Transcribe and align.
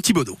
Thibaudot. 0.00 0.38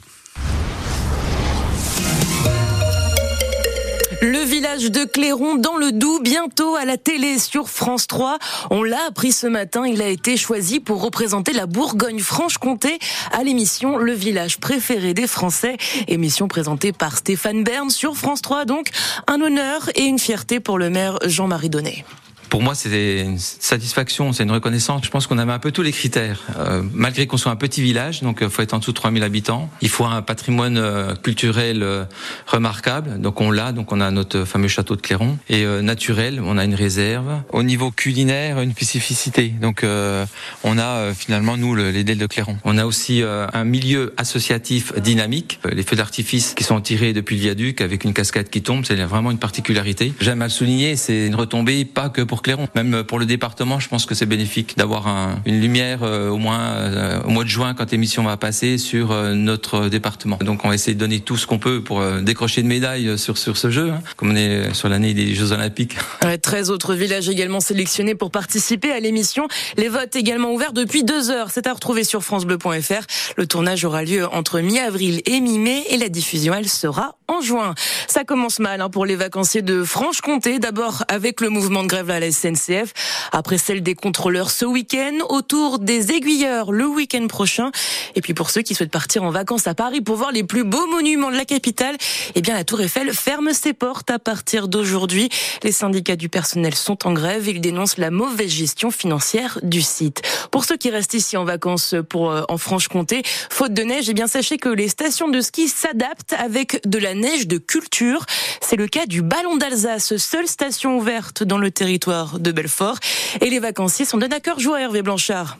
Le 4.22 4.38
village 4.38 4.90
de 4.90 5.04
Clairon 5.04 5.56
dans 5.56 5.76
le 5.76 5.92
Doubs, 5.92 6.22
bientôt 6.22 6.74
à 6.76 6.86
la 6.86 6.96
télé 6.96 7.38
sur 7.38 7.68
France 7.68 8.06
3. 8.06 8.38
On 8.70 8.82
l'a 8.82 9.04
appris 9.08 9.30
ce 9.30 9.46
matin, 9.46 9.86
il 9.86 10.00
a 10.00 10.08
été 10.08 10.38
choisi 10.38 10.80
pour 10.80 11.02
représenter 11.02 11.52
la 11.52 11.66
Bourgogne-Franche-Comté 11.66 12.98
à 13.30 13.42
l'émission 13.42 13.98
Le 13.98 14.12
village 14.12 14.58
préféré 14.58 15.12
des 15.12 15.26
Français. 15.26 15.76
Émission 16.08 16.48
présentée 16.48 16.92
par 16.92 17.18
Stéphane 17.18 17.62
Bern 17.62 17.90
sur 17.90 18.16
France 18.16 18.40
3. 18.40 18.64
Donc, 18.64 18.88
un 19.26 19.40
honneur 19.42 19.90
et 19.96 20.04
une 20.04 20.18
fierté 20.18 20.60
pour 20.60 20.78
le 20.78 20.88
maire 20.88 21.18
Jean-Marie 21.26 21.68
Donnet 21.68 22.06
pour 22.52 22.60
moi, 22.60 22.74
c'est 22.74 23.22
une 23.22 23.38
satisfaction, 23.38 24.34
c'est 24.34 24.42
une 24.42 24.50
reconnaissance. 24.50 25.00
Je 25.06 25.08
pense 25.08 25.26
qu'on 25.26 25.38
avait 25.38 25.54
un 25.54 25.58
peu 25.58 25.72
tous 25.72 25.80
les 25.80 25.90
critères. 25.90 26.42
Euh, 26.58 26.82
malgré 26.92 27.26
qu'on 27.26 27.38
soit 27.38 27.50
un 27.50 27.56
petit 27.56 27.80
village, 27.80 28.20
donc 28.20 28.40
il 28.42 28.46
euh, 28.46 28.50
faut 28.50 28.60
être 28.60 28.74
en 28.74 28.78
dessous 28.78 28.90
de 28.90 28.96
3000 28.96 29.22
habitants. 29.22 29.70
Il 29.80 29.88
faut 29.88 30.04
un 30.04 30.20
patrimoine 30.20 30.76
euh, 30.76 31.14
culturel 31.14 32.06
remarquable. 32.46 33.18
Donc 33.22 33.40
on 33.40 33.50
l'a, 33.50 33.72
donc 33.72 33.90
on 33.90 34.02
a 34.02 34.10
notre 34.10 34.44
fameux 34.44 34.68
château 34.68 34.96
de 34.96 35.00
Clairon. 35.00 35.38
Et 35.48 35.64
naturel, 35.64 36.42
on 36.44 36.58
a 36.58 36.64
une 36.66 36.74
réserve. 36.74 37.40
Au 37.52 37.62
niveau 37.62 37.90
culinaire, 37.90 38.60
une 38.60 38.72
spécificité. 38.72 39.48
Donc 39.48 39.82
on 39.82 40.78
a 40.78 41.14
finalement, 41.14 41.56
nous, 41.56 41.74
les 41.74 42.04
Dells 42.04 42.18
de 42.18 42.26
Clairon. 42.26 42.58
On 42.64 42.76
a 42.76 42.84
aussi 42.84 43.22
un 43.22 43.64
milieu 43.64 44.12
associatif 44.18 44.92
dynamique. 45.00 45.58
Les 45.72 45.84
feux 45.84 45.96
d'artifice 45.96 46.52
qui 46.52 46.64
sont 46.64 46.80
tirés 46.82 47.14
depuis 47.14 47.36
le 47.36 47.42
viaduc 47.42 47.80
avec 47.80 48.04
une 48.04 48.12
cascade 48.12 48.50
qui 48.50 48.60
tombe, 48.60 48.84
c'est 48.84 48.96
vraiment 48.96 49.30
une 49.30 49.38
particularité. 49.38 50.12
J'aime 50.20 50.42
à 50.42 50.46
le 50.46 50.50
souligner, 50.50 50.96
c'est 50.96 51.26
une 51.26 51.34
retombée 51.34 51.86
pas 51.86 52.10
que 52.10 52.20
pour 52.20 52.41
Clairon. 52.42 52.68
Même 52.74 53.04
pour 53.04 53.18
le 53.18 53.26
département, 53.26 53.80
je 53.80 53.88
pense 53.88 54.06
que 54.06 54.14
c'est 54.14 54.26
bénéfique 54.26 54.76
d'avoir 54.76 55.06
une 55.46 55.60
lumière 55.60 56.00
euh, 56.02 56.28
au 56.28 56.38
moins 56.38 56.60
euh, 56.60 57.20
au 57.22 57.30
mois 57.30 57.44
de 57.44 57.48
juin 57.48 57.74
quand 57.74 57.90
l'émission 57.90 58.22
va 58.24 58.36
passer 58.36 58.78
sur 58.78 59.12
euh, 59.12 59.34
notre 59.34 59.88
département. 59.88 60.38
Donc 60.40 60.64
on 60.64 60.68
va 60.68 60.74
essayer 60.74 60.94
de 60.94 61.00
donner 61.00 61.20
tout 61.20 61.36
ce 61.36 61.46
qu'on 61.46 61.58
peut 61.58 61.82
pour 61.82 62.02
décrocher 62.20 62.60
une 62.60 62.66
médaille 62.66 63.18
sur, 63.18 63.38
sur 63.38 63.56
ce 63.56 63.70
jeu, 63.70 63.90
hein, 63.90 64.00
comme 64.16 64.32
on 64.32 64.36
est 64.36 64.74
sur 64.74 64.88
l'année 64.88 65.14
des 65.14 65.34
Jeux 65.34 65.52
Olympiques. 65.52 65.96
Ouais, 66.22 66.38
13 66.38 66.70
autres 66.70 66.94
villages 66.94 67.28
également 67.28 67.58
sélectionnés 67.58 68.14
pour 68.14 68.30
participer 68.30 68.92
à 68.92 69.00
l'émission. 69.00 69.48
Les 69.76 69.88
votes 69.88 70.14
également 70.14 70.52
ouverts 70.52 70.72
depuis 70.72 71.02
deux 71.02 71.30
heures. 71.30 71.50
C'est 71.50 71.66
à 71.66 71.72
retrouver 71.72 72.04
sur 72.04 72.22
francebleu.fr. 72.22 73.06
Le 73.36 73.46
tournage 73.46 73.84
aura 73.84 74.04
lieu 74.04 74.26
entre 74.32 74.60
mi-avril 74.60 75.20
et 75.26 75.40
mi-mai 75.40 75.82
et 75.90 75.96
la 75.96 76.08
diffusion, 76.08 76.54
elle 76.54 76.68
sera 76.68 77.16
en 77.32 77.40
juin. 77.40 77.74
Ça 78.08 78.24
commence 78.24 78.58
mal 78.58 78.80
hein, 78.80 78.90
pour 78.90 79.06
les 79.06 79.16
vacanciers 79.16 79.62
de 79.62 79.84
Franche-Comté. 79.84 80.58
D'abord 80.58 81.04
avec 81.08 81.40
le 81.40 81.48
mouvement 81.48 81.82
de 81.82 81.88
grève 81.88 82.10
à 82.10 82.20
la 82.20 82.30
SNCF, 82.30 82.92
après 83.32 83.58
celle 83.58 83.82
des 83.82 83.94
contrôleurs 83.94 84.50
ce 84.50 84.64
week-end, 84.64 85.18
autour 85.28 85.78
des 85.78 86.12
aiguilleurs 86.12 86.72
le 86.72 86.86
week-end 86.86 87.26
prochain. 87.26 87.70
Et 88.14 88.20
puis 88.20 88.34
pour 88.34 88.50
ceux 88.50 88.62
qui 88.62 88.74
souhaitent 88.74 88.90
partir 88.90 89.22
en 89.22 89.30
vacances 89.30 89.66
à 89.66 89.74
Paris 89.74 90.00
pour 90.00 90.16
voir 90.16 90.32
les 90.32 90.44
plus 90.44 90.64
beaux 90.64 90.86
monuments 90.86 91.30
de 91.30 91.36
la 91.36 91.44
capitale, 91.44 91.96
eh 92.34 92.42
bien 92.42 92.54
la 92.54 92.64
Tour 92.64 92.80
Eiffel 92.82 93.12
ferme 93.12 93.52
ses 93.52 93.72
portes 93.72 94.10
à 94.10 94.18
partir 94.18 94.68
d'aujourd'hui. 94.68 95.28
Les 95.62 95.72
syndicats 95.72 96.16
du 96.16 96.28
personnel 96.28 96.74
sont 96.74 97.06
en 97.06 97.12
grève. 97.12 97.48
Ils 97.48 97.60
dénoncent 97.60 97.98
la 97.98 98.10
mauvaise 98.10 98.50
gestion 98.50 98.90
financière 98.90 99.58
du 99.62 99.80
site. 99.80 100.22
Pour 100.50 100.64
ceux 100.64 100.76
qui 100.76 100.90
restent 100.90 101.14
ici 101.14 101.36
en 101.36 101.44
vacances 101.44 101.94
pour 102.08 102.30
euh, 102.30 102.42
en 102.48 102.58
Franche-Comté, 102.58 103.22
faute 103.50 103.72
de 103.72 103.82
neige, 103.82 104.08
eh 104.08 104.14
bien 104.14 104.26
sachez 104.26 104.58
que 104.58 104.68
les 104.68 104.88
stations 104.88 105.28
de 105.28 105.40
ski 105.40 105.68
s'adaptent 105.68 106.34
avec 106.34 106.86
de 106.86 106.98
la 106.98 107.14
neige 107.14 107.21
de 107.22 107.58
culture. 107.58 108.26
C'est 108.60 108.74
le 108.74 108.88
cas 108.88 109.06
du 109.06 109.22
Ballon 109.22 109.56
d'Alsace, 109.56 110.16
seule 110.16 110.48
station 110.48 110.98
ouverte 110.98 111.44
dans 111.44 111.58
le 111.58 111.70
territoire 111.70 112.40
de 112.40 112.50
Belfort. 112.50 112.98
Et 113.40 113.48
les 113.48 113.60
vacanciers 113.60 114.04
sont 114.04 114.18
de 114.18 114.26
d'accord 114.26 114.58
joie, 114.58 114.80
Hervé 114.80 115.02
Blanchard. 115.02 115.56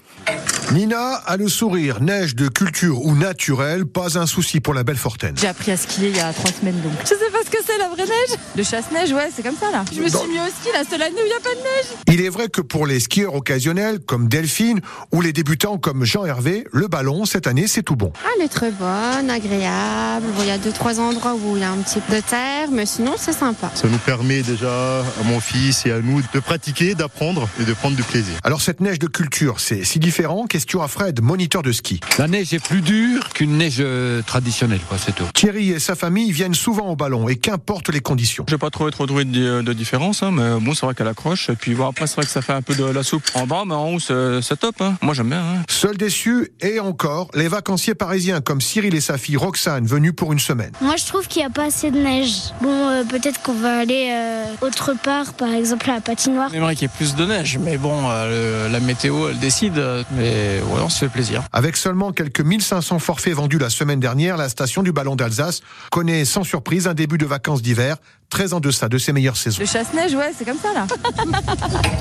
Nina 0.73 1.15
a 1.15 1.37
le 1.37 1.49
sourire, 1.49 2.01
neige 2.01 2.35
de 2.35 2.49
culture 2.49 3.05
ou 3.05 3.15
naturelle, 3.15 3.87
pas 3.87 4.19
un 4.19 4.27
souci 4.27 4.61
pour 4.61 4.75
la 4.75 4.83
Belfortaine. 4.83 5.37
J'ai 5.39 5.47
appris 5.47 5.71
à 5.71 5.77
skier 5.77 6.09
il 6.09 6.17
y 6.17 6.21
a 6.21 6.33
trois 6.33 6.51
semaines 6.51 6.81
donc. 6.81 6.93
Je 7.03 7.09
sais 7.09 7.31
pas 7.31 7.45
ce 7.45 7.51
que 7.51 7.59
c'est 7.65 7.79
la 7.79 7.89
vraie 7.89 8.07
neige. 8.07 8.39
Le 8.57 8.63
chasse-neige, 8.63 9.13
ouais, 9.13 9.29
c'est 9.35 9.43
comme 9.43 9.57
ça 9.57 9.71
là. 9.71 9.85
Je 9.93 10.01
me 10.01 10.09
suis 10.09 10.29
mis 10.29 10.41
au 10.41 10.47
ski 10.47 10.69
la 10.73 10.85
seule 10.85 11.03
année 11.03 11.17
où 11.17 11.25
il 11.25 11.27
n'y 11.27 11.33
a 11.33 11.41
pas 11.41 11.55
de 11.55 11.61
neige. 11.61 11.97
Il 12.09 12.25
est 12.25 12.29
vrai 12.29 12.49
que 12.49 12.61
pour 12.61 12.87
les 12.87 13.01
skieurs 13.01 13.35
occasionnels 13.35 14.01
comme 14.01 14.29
Delphine 14.29 14.81
ou 15.13 15.21
les 15.21 15.33
débutants 15.33 15.79
comme 15.79 16.05
Jean-Hervé, 16.05 16.65
le 16.73 16.89
ballon 16.89 17.25
cette 17.25 17.47
année 17.47 17.67
c'est 17.67 17.83
tout 17.83 17.97
bon. 17.97 18.13
Ah, 18.25 18.29
elle 18.37 18.45
est 18.47 18.49
très 18.49 18.71
bonne, 18.71 19.31
agréable. 19.31 20.27
il 20.41 20.47
y 20.47 20.51
a 20.51 20.59
deux 20.59 20.73
trois 20.73 21.01
endroits 21.01 21.35
où 21.35 21.52
il 21.57 21.61
y 21.61 21.65
a 21.65 21.71
un 21.71 21.79
petit 21.79 22.01
peu 22.01 22.17
de 22.17 22.21
terre, 22.21 22.69
mais 22.71 22.87
sinon 22.87 23.15
c'est 23.17 23.33
sympa. 23.33 23.71
Ça 23.75 23.89
nous 23.89 23.99
permet 23.99 24.43
déjà 24.43 25.01
à 25.01 25.23
mon 25.25 25.41
fils 25.41 25.87
et 25.87 25.93
à 25.93 26.01
nous 26.01 26.23
de 26.33 26.41
pratiquer, 26.41 26.95
d'apprendre 26.95 27.49
et 27.61 27.65
de 27.65 27.73
prendre 27.73 27.97
du 27.97 28.03
plaisir. 28.03 28.35
Alors 28.45 28.61
cette 28.61 28.81
neige 28.81 28.99
de 28.99 29.07
culture, 29.07 29.61
c'est 29.61 29.85
si 29.85 29.99
différent 29.99 30.47
Question 30.47 30.83
à 30.83 30.89
Fred, 30.89 31.23
moniteur 31.23 31.63
de 31.63 31.73
ski? 31.73 32.01
La 32.19 32.29
neige 32.29 32.53
est 32.53 32.63
plus 32.63 32.81
dure 32.81 33.29
qu'une 33.31 33.57
neige 33.59 33.77
euh, 33.81 34.23
traditionnelle, 34.23 34.81
quoi, 34.89 34.99
c'est 34.99 35.15
tout. 35.15 35.25
Thierry 35.35 35.71
et 35.71 35.79
sa 35.79 35.95
famille 35.95 36.33
viennent 36.33 36.55
souvent 36.55 36.89
au 36.89 36.97
ballon 36.97 37.29
et 37.29 37.37
qu'importe 37.37 37.89
les 37.91 38.01
conditions. 38.01 38.45
Je 38.49 38.55
n'ai 38.55 38.59
pas 38.59 38.71
trouvé 38.71 38.91
trop 38.91 39.07
de, 39.07 39.63
de 39.63 39.73
différence, 39.73 40.23
hein, 40.23 40.31
mais 40.33 40.61
bon, 40.61 40.75
c'est 40.75 40.87
vrai 40.87 40.95
qu'elle 40.95 41.09
accroche. 41.09 41.49
Et 41.51 41.55
puis 41.55 41.75
bon, 41.75 41.87
après, 41.89 42.07
c'est 42.07 42.17
vrai 42.17 42.25
que 42.25 42.31
ça 42.31 42.43
fait 42.43 42.53
un 42.53 42.63
peu 42.63 42.75
de 42.75 42.85
la 42.85 43.03
soupe 43.03 43.25
en 43.35 43.47
bas, 43.47 43.65
mais 43.67 43.75
en 43.75 43.95
haut, 43.95 44.01
c'est 44.01 44.59
top. 44.59 44.77
Hein. 44.81 44.95
Moi, 45.03 45.15
j'aime 45.15 45.29
bien. 45.29 45.43
Hein. 45.43 45.63
Seul 45.69 45.97
déçu, 45.97 46.53
et 46.61 46.81
encore, 46.81 47.31
les 47.35 47.49
vacanciers 47.49 47.95
parisiens 47.95 48.41
comme 48.41 48.61
Cyril 48.61 48.95
et 48.95 49.01
sa 49.01 49.19
fille 49.19 49.37
Roxane 49.37 49.87
venus 49.87 50.13
pour 50.17 50.33
une 50.33 50.39
semaine. 50.39 50.73
Moi, 50.81 50.97
je 50.97 51.07
trouve 51.07 51.29
qu'il 51.33 51.41
n'y 51.41 51.47
a 51.47 51.51
pas 51.51 51.65
assez 51.65 51.91
de 51.91 51.99
neige. 51.99 52.53
Bon, 52.61 52.89
euh, 52.89 53.05
peut-être 53.05 53.41
qu'on 53.43 53.55
va 53.55 53.79
aller 53.79 54.11
euh, 54.11 54.45
autre 54.61 54.93
part, 55.03 55.33
par 55.33 55.53
exemple 55.53 55.89
à 55.91 55.95
la 55.95 56.01
patinoire. 56.01 56.51
J'aimerais 56.53 56.75
qu'il 56.75 56.83
y 56.83 56.91
ait 56.93 56.97
plus 56.97 57.15
de 57.15 57.25
neige, 57.25 57.59
mais 57.59 57.79
bon, 57.79 58.09
la 58.09 58.81
météo, 58.81 59.31
elle 59.31 59.39
décide. 59.39 59.83
Mais 60.13 60.61
ouais, 60.61 60.81
on 60.83 60.89
se 60.89 60.99
fait 60.99 61.09
plaisir. 61.09 61.43
Avec 61.53 61.77
seulement 61.77 62.13
quelques 62.13 62.41
1500 62.41 62.99
forfaits 62.99 63.35
vendus 63.35 63.59
la 63.59 63.71
semaine 63.71 64.01
dernière, 64.01 64.37
la 64.37 64.49
station 64.49 64.83
du 64.83 64.93
Ballon 64.93 65.17
d'Alsace 65.17 65.63
connaît 65.91 66.25
sans 66.25 66.45
surprise 66.45 66.87
un 66.87 66.95
début 66.95 67.19
de 67.19 67.27
vacances 67.27 67.63
d'hiver 67.63 67.97
très 68.33 68.55
en 68.55 68.61
deçà 68.61 68.89
de 68.89 68.97
ses 68.97 69.13
meilleures 69.13 69.37
saisons. 69.37 69.59
Le 69.61 69.67
chasse-neige, 69.67 70.15
ouais, 70.15 70.33
c'est 70.37 70.47
comme 70.47 70.57
ça 70.57 70.73
là. 70.73 70.87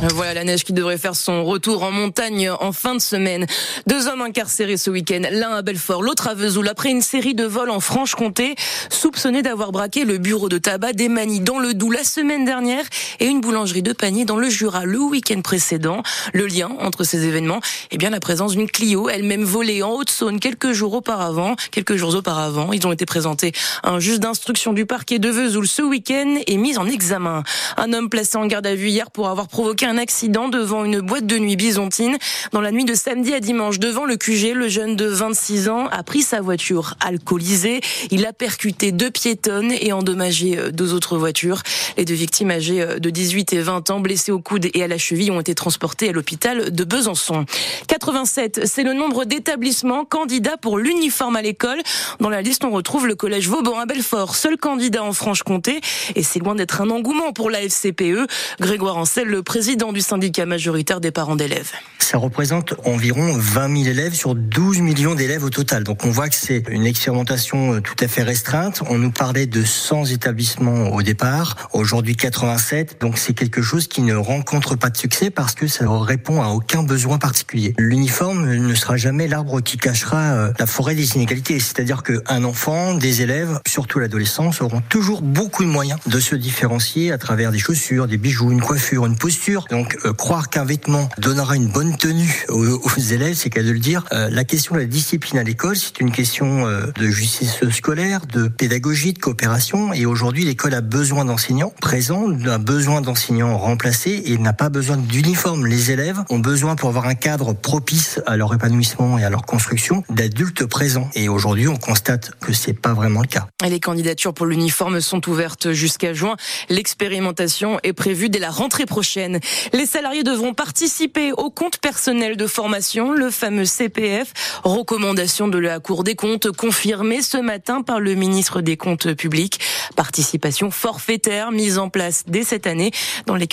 voilà 0.14 0.34
la 0.34 0.44
neige 0.46 0.64
qui 0.64 0.72
devrait 0.72 0.98
faire 0.98 1.14
son 1.14 1.44
retour 1.44 1.84
en 1.84 1.92
montagne 1.92 2.50
en 2.50 2.72
fin 2.72 2.96
de 2.96 3.02
semaine. 3.02 3.46
Deux 3.86 4.08
hommes 4.08 4.22
incarcérés 4.22 4.78
ce 4.78 4.90
week-end, 4.90 5.24
l'un 5.30 5.52
à 5.52 5.62
Belfort, 5.62 6.02
l'autre 6.02 6.30
à 6.30 6.34
Vesoul, 6.34 6.70
après 6.70 6.90
une 6.90 7.02
série 7.02 7.36
de 7.36 7.44
vols 7.44 7.70
en 7.70 7.82
Franche-Comté, 7.82 8.56
soupçonnés 8.90 9.42
d'avoir 9.42 9.74
braqué 9.74 10.06
le 10.06 10.20
bureau 10.20 10.48
de 10.48 10.58
tabac 10.58 10.94
d'Emani 10.94 11.42
dans 11.42 11.60
le 11.60 11.74
Doubs 11.74 11.92
la 11.92 12.06
semaine 12.06 12.46
dernière 12.46 12.86
et 13.20 13.26
une 13.26 13.42
boulangerie 13.42 13.84
de 13.84 13.92
panier 13.92 14.24
dans 14.24 14.38
le 14.38 14.50
Jura 14.50 14.86
le 14.86 15.00
week-end 15.00 15.42
précédent. 15.42 16.02
Le 16.34 16.48
lien 16.48 16.72
entre 16.80 17.04
ces 17.04 17.26
événements, 17.26 17.60
eh 17.92 17.98
bien 17.98 18.10
la 18.10 18.22
présence 18.22 18.54
d'une 18.54 18.72
Clio, 18.72 19.10
elle-même 19.10 19.44
volée 19.44 19.84
en 19.84 19.92
Haute-Saône 19.92 20.40
quelques 20.40 20.72
jours 20.72 20.94
auparavant. 20.94 21.58
Quelques 21.72 21.98
jours 21.98 22.16
auparavant, 22.16 22.72
ils 22.72 22.88
ont 22.88 22.94
été 22.94 23.06
présentés 23.06 23.52
à 23.84 23.90
un 23.90 24.00
juge 24.00 24.22
d'instruction 24.22 24.72
du 24.72 24.86
parquet 24.86 25.20
de 25.20 25.28
Vesoul 25.28 25.68
ce 25.68 25.82
week-end 25.82 26.21
est 26.28 26.58
mise 26.58 26.78
en 26.78 26.88
examen. 26.88 27.44
Un 27.78 27.94
homme 27.94 28.10
placé 28.10 28.38
en 28.38 28.46
garde 28.46 28.68
à 28.68 28.76
vue 28.76 28.90
hier 28.90 29.12
pour 29.12 29.30
avoir 29.30 29.48
provoqué 29.48 29.86
un 29.86 29.98
accident 29.98 30.50
devant 30.50 30.86
une 30.86 31.00
boîte 31.00 31.26
de 31.26 31.38
nuit 31.38 31.56
byzantine. 31.56 32.18
Dans 32.52 32.62
la 32.62 32.72
nuit 32.72 32.86
de 32.86 32.94
samedi 32.94 33.34
à 33.34 33.40
dimanche, 33.40 33.80
devant 33.80 34.06
le 34.06 34.18
QG, 34.18 34.54
le 34.54 34.68
jeune 34.68 34.96
de 34.96 35.06
26 35.06 35.70
ans 35.70 35.88
a 35.88 36.04
pris 36.04 36.22
sa 36.22 36.42
voiture 36.42 36.96
alcoolisée. 37.00 37.82
Il 38.12 38.26
a 38.26 38.34
percuté 38.34 38.92
deux 38.92 39.12
piétonnes 39.12 39.72
et 39.72 39.94
endommagé 39.94 40.58
euh, 40.58 40.72
deux 40.72 40.94
autres 40.94 41.18
voitures. 41.18 41.62
Les 41.98 42.06
deux 42.06 42.14
victimes 42.14 42.52
âgées 42.52 42.82
euh, 42.82 43.00
de 43.00 43.10
18 43.10 43.54
et 43.54 43.60
20 43.60 43.90
ans, 43.90 44.00
blessées 44.00 44.32
au 44.32 44.40
coude 44.40 44.68
et 44.74 44.84
à 44.84 44.88
la 44.88 44.98
cheville, 44.98 45.32
ont 45.32 45.40
été 45.40 45.56
transportées 45.56 46.10
à 46.10 46.12
l'hôpital 46.12 46.72
de 46.72 46.84
Besançon. 46.84 47.46
87, 47.88 48.62
c'est 48.66 48.84
le 48.84 48.94
nombre 48.94 49.26
d'établissements 49.26 50.06
candidats 50.06 50.58
pour 50.58 50.78
l'uniforme 50.78 51.36
à 51.36 51.42
l'école. 51.42 51.82
Dans 52.20 52.30
la 52.30 52.42
liste, 52.42 52.64
on 52.64 52.72
retrouve 52.72 53.08
le 53.08 53.16
collège 53.16 53.48
Vauban 53.48 53.80
à 53.80 53.86
Belfort, 53.86 54.36
seul 54.36 54.58
candidat 54.58 55.04
en 55.04 55.14
Franche-Comté. 55.14 55.82
Et 56.16 56.24
c'est 56.24 56.40
loin 56.40 56.56
d'être 56.56 56.82
un 56.82 56.90
engouement 56.90 57.34
pour 57.34 57.50
la 57.50 57.62
FCPE. 57.62 58.28
Grégoire 58.60 58.98
Ancel, 58.98 59.28
le 59.28 59.44
président 59.44 59.94
du 59.94 60.02
syndicat 60.02 60.46
majoritaire 60.46 61.02
des 61.02 61.12
parents 61.12 61.36
d'élèves. 61.36 61.72
Ça 62.02 62.18
représente 62.18 62.74
environ 62.84 63.38
20 63.38 63.84
000 63.84 63.90
élèves 63.90 64.14
sur 64.14 64.36
12 64.36 64.82
millions 64.82 65.16
d'élèves 65.16 65.44
au 65.44 65.50
total. 65.50 65.84
Donc 65.84 66.04
on 66.04 66.10
voit 66.10 66.28
que 66.28 66.36
c'est 66.36 66.64
une 66.70 66.86
expérimentation 66.86 67.76
euh, 67.76 67.80
tout 67.80 67.96
à 68.04 68.08
fait 68.08 68.24
restreinte. 68.24 68.82
On 68.90 68.98
nous 68.98 69.12
parlait 69.12 69.46
de 69.46 69.64
100 69.64 70.06
établissements 70.06 70.90
au 70.90 71.04
départ, 71.04 71.70
aujourd'hui 71.72 72.16
87. 72.16 72.98
Donc 73.00 73.18
c'est 73.18 73.34
quelque 73.34 73.62
chose 73.62 73.88
qui 73.88 74.02
ne 74.02 74.16
rencontre 74.16 74.76
pas 74.76 74.90
de 74.90 74.98
succès 74.98 75.30
parce 75.30 75.54
que 75.54 75.68
ça 75.68 75.86
ne 75.86 75.90
répond 75.90 76.42
à 76.42 76.48
aucun 76.48 76.84
besoin 76.84 77.18
particulier. 77.18 77.76
L'uniforme 77.78 78.56
ne 78.56 78.76
sera 78.76 78.98
jamais 78.98 79.28
l'arbre 79.28 79.62
qui 79.62 79.78
cachera 79.78 80.34
euh, 80.34 80.54
la 80.60 80.66
forêt 80.66 80.96
des 80.96 81.16
inégalités. 81.16 81.60
C'est-à-dire 81.60 82.04
qu'un 82.04 82.44
enfant, 82.44 82.96
des 82.96 83.22
élèves, 83.22 83.60
surtout 83.68 84.00
l'adolescence, 84.00 84.62
auront 84.62 84.82
toujours 84.90 85.22
beaucoup 85.22 85.64
de 85.64 85.70
moyens 85.70 86.00
de 86.08 86.20
se 86.20 86.36
différencier 86.36 87.12
à 87.12 87.18
travers 87.18 87.52
des 87.52 87.60
chaussures, 87.60 88.08
des 88.08 88.18
bijoux, 88.18 88.52
une 88.52 88.62
coiffure, 88.62 89.06
une 89.06 89.18
posture. 89.18 89.66
Donc 89.70 89.98
euh, 90.06 90.14
croire 90.14 90.50
qu'un 90.50 90.66
vêtement 90.66 91.08
donnera 91.20 91.56
une 91.56 91.68
bonne 91.68 91.91
tenue 91.98 92.46
aux, 92.50 92.80
élèves, 92.98 93.36
c'est 93.36 93.50
qu'à 93.50 93.64
de 93.64 93.72
le 93.72 93.80
dire. 93.80 94.06
Euh, 94.12 94.30
la 94.30 94.44
question 94.44 94.76
de 94.76 94.80
la 94.80 94.86
discipline 94.86 95.40
à 95.40 95.44
l'école, 95.44 95.76
c'est 95.76 96.00
une 96.00 96.12
question 96.12 96.68
euh, 96.68 96.88
de 96.98 97.08
justice 97.08 97.60
scolaire, 97.72 98.26
de 98.26 98.48
pédagogie, 98.48 99.14
de 99.14 99.20
coopération. 99.20 99.94
Et 99.94 100.06
aujourd'hui, 100.06 100.44
l'école 100.44 100.74
a 100.74 100.82
besoin 100.82 101.26
d'enseignants 101.26 101.74
présents, 101.82 102.28
a 102.46 102.58
besoin 102.58 103.02
d'enseignants 103.02 103.58
remplacés 103.58 104.24
et 104.26 104.38
n'a 104.38 104.54
pas 104.54 104.70
besoin 104.70 104.98
d'uniforme. 104.98 105.66
Les 105.66 105.92
élèves 105.92 106.20
ont 106.30 106.40
besoin 106.40 106.76
pour 106.76 106.90
avoir 106.90 107.06
un 107.06 107.16
cadre 107.16 107.54
propice 107.54 108.20
à 108.26 108.38
leur 108.38 108.54
épanouissement 108.54 109.18
et 109.18 109.24
à 109.24 109.30
leur 109.30 109.46
construction 109.46 110.04
d'adultes 110.10 110.66
présents. 110.66 111.10
Et 111.16 111.30
aujourd'hui, 111.30 111.68
on 111.68 111.78
constate 111.78 112.32
que 112.40 112.54
c'est 112.54 112.74
pas 112.74 112.94
vraiment 112.94 113.22
le 113.22 113.28
cas. 113.28 113.48
Les 113.68 113.80
candidatures 113.80 114.34
pour 114.34 114.46
l'uniforme 114.46 115.02
sont 115.02 115.28
ouvertes 115.30 115.72
jusqu'à 115.72 116.14
juin. 116.14 116.36
L'expérimentation 116.70 117.80
est 117.84 117.94
prévue 117.94 118.30
dès 118.30 118.40
la 118.40 118.50
rentrée 118.50 118.86
prochaine. 118.86 119.40
Les 119.74 119.86
salariés 119.86 120.24
devront 120.24 120.54
participer 120.54 121.32
au 121.32 121.50
compte 121.50 121.78
personnel 121.82 122.38
de 122.38 122.48
formation, 122.48 123.12
le 123.12 123.32
fameux 123.32 123.66
CPF. 123.66 124.34
Recommandation 124.64 125.48
de 125.48 125.58
la 125.58 125.80
Cour 125.80 126.04
des 126.04 126.16
comptes 126.16 126.52
confirmée 126.52 127.22
ce 127.22 127.38
matin 127.38 127.82
par 127.82 128.00
le 128.00 128.14
ministre 128.14 128.62
des 128.62 128.78
Comptes 128.78 129.14
publics. 129.14 129.60
Participation 129.96 130.72
forfaitaire 130.72 131.52
mise 131.52 131.80
en 131.80 131.90
place 131.90 132.24
dès 132.28 132.44
cette 132.44 132.68
année 132.68 132.92
dans, 133.26 133.36
le 133.36 133.46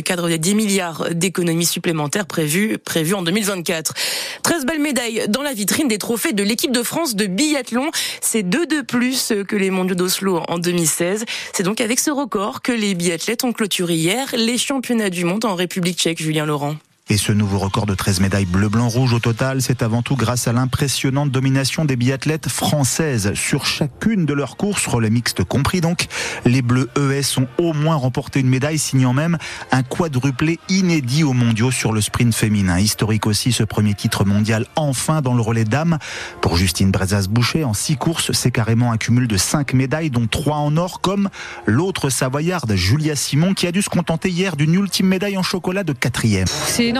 cadre 0.00 0.28
des 0.28 0.38
10 0.38 0.54
milliards 0.54 1.10
d'économies 1.10 1.66
supplémentaires 1.66 2.26
prévues, 2.26 2.78
prévues 2.78 3.14
en 3.14 3.22
2024. 3.22 3.94
13 4.42 4.64
belles 4.64 4.80
médailles 4.80 5.24
dans 5.28 5.42
la 5.42 5.52
vitrine 5.52 5.88
des 5.88 5.98
trophées 5.98 6.32
de 6.32 6.42
l'équipe 6.44 6.72
de 6.72 6.82
France 6.82 7.16
de 7.16 7.26
biathlon. 7.26 7.90
C'est 8.20 8.44
deux 8.44 8.66
de 8.66 8.80
plus 8.80 9.32
que 9.46 9.56
les 9.56 9.70
mondiaux 9.70 9.96
d'Oslo 9.96 10.42
en 10.48 10.58
2016. 10.58 11.24
C'est 11.52 11.64
donc 11.64 11.80
avec 11.80 11.98
ce 11.98 12.10
record 12.10 12.62
que 12.62 12.72
les 12.72 12.94
biathlètes 12.94 13.44
ont 13.44 13.52
clôturé 13.52 13.94
hier 13.94 14.34
les 14.36 14.56
championnats 14.56 15.10
du 15.10 15.24
monde 15.24 15.44
en 15.44 15.56
République 15.56 15.98
tchèque, 15.98 16.22
Julien 16.22 16.46
Laurent. 16.46 16.76
Et 17.08 17.18
ce 17.18 17.30
nouveau 17.30 17.58
record 17.58 17.86
de 17.86 17.94
13 17.94 18.18
médailles 18.18 18.46
bleu, 18.46 18.68
blanc, 18.68 18.88
rouge 18.88 19.12
au 19.12 19.20
total, 19.20 19.62
c'est 19.62 19.84
avant 19.84 20.02
tout 20.02 20.16
grâce 20.16 20.48
à 20.48 20.52
l'impressionnante 20.52 21.30
domination 21.30 21.84
des 21.84 21.94
biathlètes 21.94 22.48
françaises 22.48 23.32
sur 23.34 23.64
chacune 23.64 24.26
de 24.26 24.34
leurs 24.34 24.56
courses, 24.56 24.88
relais 24.88 25.08
mixtes 25.08 25.44
compris 25.44 25.80
donc. 25.80 26.08
Les 26.44 26.62
bleus 26.62 26.90
ES 26.96 27.38
ont 27.38 27.46
au 27.58 27.72
moins 27.74 27.94
remporté 27.94 28.40
une 28.40 28.48
médaille, 28.48 28.80
signant 28.80 29.12
même 29.12 29.38
un 29.70 29.84
quadruplé 29.84 30.58
inédit 30.68 31.22
aux 31.22 31.32
mondiaux 31.32 31.70
sur 31.70 31.92
le 31.92 32.00
sprint 32.00 32.34
féminin. 32.34 32.80
Historique 32.80 33.28
aussi 33.28 33.52
ce 33.52 33.62
premier 33.62 33.94
titre 33.94 34.24
mondial 34.24 34.66
enfin 34.74 35.22
dans 35.22 35.34
le 35.34 35.42
relais 35.42 35.62
dames. 35.62 35.98
Pour 36.40 36.56
Justine 36.56 36.90
Brezas-Boucher, 36.90 37.62
en 37.62 37.72
six 37.72 37.96
courses, 37.96 38.32
c'est 38.32 38.50
carrément 38.50 38.90
un 38.90 38.96
cumul 38.96 39.28
de 39.28 39.36
cinq 39.36 39.74
médailles, 39.74 40.10
dont 40.10 40.26
trois 40.26 40.56
en 40.56 40.76
or, 40.76 41.00
comme 41.00 41.28
l'autre 41.66 42.10
savoyarde, 42.10 42.74
Julia 42.74 43.14
Simon, 43.14 43.54
qui 43.54 43.68
a 43.68 43.70
dû 43.70 43.80
se 43.80 43.90
contenter 43.90 44.28
hier 44.28 44.56
d'une 44.56 44.74
ultime 44.74 45.06
médaille 45.06 45.38
en 45.38 45.44
chocolat 45.44 45.84
de 45.84 45.92
quatrième 45.92 46.48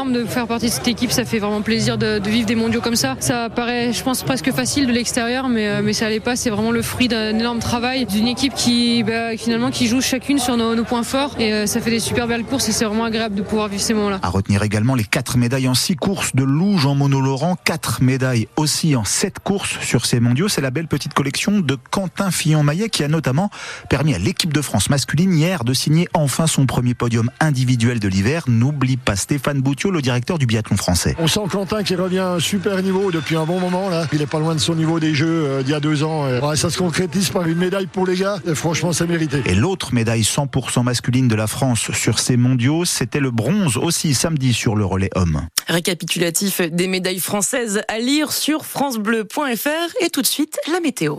de 0.05 0.25
faire 0.25 0.47
partie 0.47 0.67
de 0.67 0.71
cette 0.71 0.89
équipe. 0.89 1.11
Ça 1.11 1.25
fait 1.25 1.39
vraiment 1.39 1.63
plaisir 1.63 1.97
de, 1.97 2.21
vivre 2.29 2.47
des 2.47 2.55
mondiaux 2.55 2.81
comme 2.81 2.97
ça. 2.97 3.17
Ça 3.21 3.49
paraît, 3.49 3.93
je 3.93 4.03
pense, 4.03 4.23
presque 4.23 4.53
facile 4.53 4.87
de 4.87 4.93
l'extérieur, 4.93 5.49
mais, 5.49 5.69
euh, 5.69 5.81
mais 5.83 5.95
ça 5.95 6.11
l'est 6.11 6.21
pas. 6.21 6.37
C'est 6.37 6.51
vraiment 6.51 6.71
le 6.71 6.83
fruit 6.83 7.09
d'un 7.09 7.39
énorme 7.39 7.61
travail 7.61 8.05
d'une 8.05 8.29
équipe 8.29 8.55
qui, 8.55 9.03
bah, 9.03 9.37
finalement, 9.37 9.71
qui 9.71 9.87
joue 9.87 10.01
chacune 10.01 10.39
sur 10.39 10.57
nos, 10.57 10.85
points 10.85 11.03
forts. 11.03 11.35
Et 11.39 11.53
euh, 11.53 11.67
ça 11.67 11.81
fait 11.81 11.91
des 11.91 12.01
super 12.01 12.27
belles 12.27 12.45
courses 12.45 12.69
et 12.69 12.73
c'est 12.73 12.85
vraiment 12.85 13.05
agréable 13.05 13.35
de 13.35 13.43
pouvoir 13.43 13.69
vivre 13.69 13.83
ces 13.83 13.95
moments-là. 13.95 14.21
À 14.23 14.29
retenir 14.29 14.63
également 14.63 14.95
les 14.95 15.05
quatre 15.05 15.39
médailles 15.39 15.69
en 15.69 15.75
six 15.75 15.97
courses 15.97 16.35
de 16.35 16.45
Lou 16.45 16.79
Jean 16.79 16.95
Monod 16.95 17.25
Laurent, 17.25 17.57
quatre 17.65 18.03
médailles 18.03 18.49
aussi 18.57 18.95
en 18.97 19.05
sept 19.05 19.39
courses 19.41 19.79
sur 19.81 20.05
ces 20.05 20.21
mondiaux. 20.21 20.49
C'est 20.49 20.61
la 20.61 20.71
belle 20.71 20.89
petite 20.89 21.15
collection 21.15 21.61
de 21.61 21.77
Quentin 21.91 22.31
Fillon-Maillet 22.31 22.91
qui 22.91 23.03
a 23.03 23.09
notamment 23.09 23.51
permis 23.89 24.15
à 24.15 24.19
l'équipe 24.19 24.53
de 24.53 24.61
France 24.61 24.91
masculine 24.91 25.33
hier 25.33 25.65
de 25.65 25.73
signer 25.73 26.09
enfin 26.13 26.47
son 26.47 26.67
premier 26.67 26.95
podium 26.95 27.31
individuel 27.41 27.99
de 28.01 28.09
l'hiver. 28.09 28.45
N'oublie 28.47 28.97
pas 28.97 29.17
Stéphane 29.17 29.61
Le 29.93 30.03
directeur 30.03 30.37
du 30.39 30.47
biathlon 30.47 30.77
français. 30.77 31.15
On 31.21 31.29
sent 31.29 31.41
Quentin 31.49 31.85
qui 31.85 31.95
revient 31.95 32.19
à 32.19 32.33
un 32.33 32.41
super 32.41 32.83
niveau 32.83 33.13
depuis 33.13 33.37
un 33.37 33.45
bon 33.45 33.61
moment. 33.61 33.89
Là. 33.89 34.09
Il 34.13 34.21
est 34.21 34.27
pas 34.27 34.41
loin 34.41 34.55
de 34.55 34.61
son 34.61 34.75
niveau 34.75 34.99
des 34.99 35.15
Jeux 35.15 35.45
euh, 35.47 35.63
d'il 35.63 35.71
y 35.71 35.75
a 35.75 35.81
deux 35.81 36.03
ans. 36.03 36.25
ça 36.57 36.71
se 36.71 36.79
concrétise 36.79 37.31
par 37.31 37.47
une 37.47 37.59
médaille 37.59 37.87
pour 37.87 38.05
les 38.05 38.17
gars. 38.17 38.39
Et 38.47 38.57
franchement, 38.57 38.93
c'est 38.93 39.07
mérité. 39.07 39.43
Et 39.47 39.55
l'autre 39.55 39.95
médaille 39.95 40.23
100% 40.23 40.83
masculine 40.83 41.29
de 41.29 41.37
la 41.37 41.47
France 41.47 41.93
sur 41.93 42.19
ces 42.19 42.37
mondiaux, 42.37 42.85
c'était 42.85 43.21
le 43.21 43.31
bronze 43.31 43.77
aussi 43.77 44.13
samedi 44.15 44.53
sur 44.53 44.75
le 44.75 44.85
relais 44.85 45.11
homme. 45.15 45.47
Récapitulatif 45.69 46.61
des 46.61 46.89
médailles 46.89 47.21
françaises 47.21 47.83
à 47.89 47.99
lire 47.99 48.33
sur 48.33 48.67
francebleu.fr 48.67 50.05
et 50.05 50.11
tout 50.11 50.23
de 50.23 50.27
suite 50.27 50.59
la 50.73 50.81
météo. 50.81 51.17